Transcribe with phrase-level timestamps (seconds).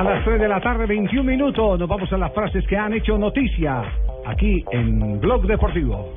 [0.00, 2.94] A las 3 de la tarde, 21 minutos, nos vamos a las frases que han
[2.94, 3.82] hecho noticia
[4.24, 6.14] aquí en Blog Deportivo.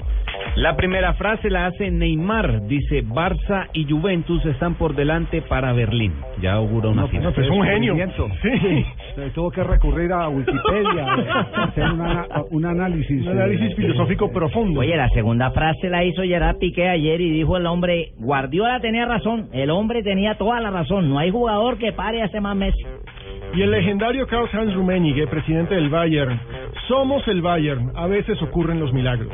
[0.55, 6.14] La primera frase la hace Neymar, dice Barça y Juventus están por delante para Berlín.
[6.41, 7.34] Ya augura una final.
[7.36, 7.96] es un genio.
[8.41, 8.86] Sí.
[9.36, 11.13] Tuvo que recurrir a Wikipedia,
[11.55, 13.22] hacer una- un análisis.
[13.26, 14.80] Un análisis filosófico profundo.
[14.82, 19.05] Oye, la segunda frase la hizo Gerard Piqué ayer y dijo el hombre, Guardiola tenía
[19.05, 22.55] razón, el hombre tenía toda la razón, no hay jugador que pare a ese más
[22.55, 22.84] Messi.
[23.53, 26.40] Y el legendario Karl-Heinz Rummenigge, presidente del Bayern.
[26.87, 27.91] Somos el Bayern.
[27.95, 29.32] A veces ocurren los milagros.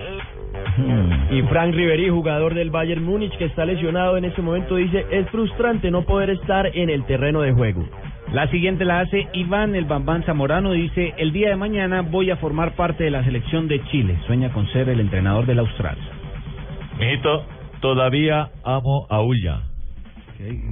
[1.32, 5.30] Y Frank Ribery, jugador del Bayern Múnich, que está lesionado en este momento, dice, es
[5.30, 7.86] frustrante no poder estar en el terreno de juego.
[8.34, 12.36] La siguiente la hace Iván el Bambán Zamorano, dice el día de mañana voy a
[12.38, 14.18] formar parte de la selección de Chile.
[14.28, 15.98] Sueña con ser el entrenador del Austral.
[17.00, 17.46] Mijito,
[17.82, 19.62] todavía amo a Ulla.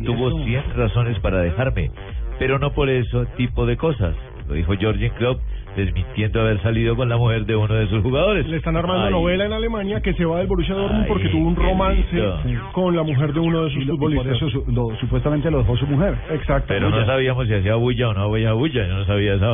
[0.06, 1.92] Tuvo 100 razones para dejarme,
[2.40, 4.16] pero no por eso tipo de cosas.
[4.48, 5.42] Lo dijo Jorgen Klopp,
[5.76, 8.48] desmintiendo haber salido con la mujer de uno de sus jugadores.
[8.48, 11.28] Le están armando Ay, novela en Alemania que se va del Borussia Dortmund Ay, porque
[11.30, 12.70] tuvo un romance lindo.
[12.72, 14.38] con la mujer de uno de sus Y, por futbolistas.
[14.38, 16.16] eso su- lo- supuestamente lo dejó su mujer.
[16.32, 16.66] Exacto.
[16.70, 18.88] Pero no sabíamos si hacía bulla o no hacía bulla.
[18.88, 19.46] Yo no sabía esa.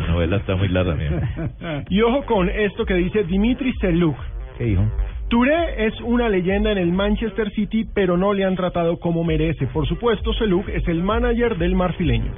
[0.00, 1.84] La novela está muy larga, mía.
[1.90, 4.16] Y ojo con esto que dice Dimitri Seluk.
[4.56, 4.82] ¿Qué dijo?
[5.30, 9.68] Touré es una leyenda en el Manchester City, pero no le han tratado como merece.
[9.68, 12.32] Por supuesto, Seluk es el manager del marfileño.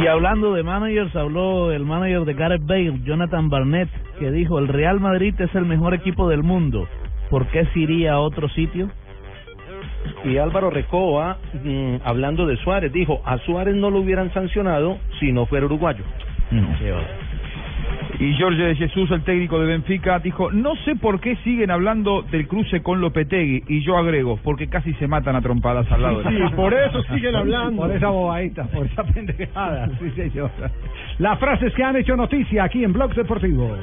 [0.00, 3.88] Y hablando de managers, habló el manager de Gareth Bale, Jonathan Barnett,
[4.20, 6.86] que dijo, el Real Madrid es el mejor equipo del mundo.
[7.28, 8.88] ¿Por qué se iría a otro sitio?
[10.24, 15.32] Y Álvaro Recoba, mm, hablando de Suárez, dijo, a Suárez no lo hubieran sancionado si
[15.32, 16.04] no fuera uruguayo.
[18.20, 22.20] Y Jorge de Jesús, el técnico de Benfica, dijo, no sé por qué siguen hablando
[22.30, 23.64] del cruce con Lopetegui.
[23.66, 26.18] Y yo agrego, porque casi se matan a trompadas al lado.
[26.22, 27.80] de la- Sí, por eso siguen hablando.
[27.82, 29.88] Por esa bobadita, por esa pendejada.
[29.98, 30.50] Sí, señor.
[31.18, 33.74] Las frases que han hecho noticia aquí en Blog Deportivo.